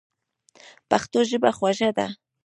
[0.89, 2.07] پښتو ژبه خوږه ده.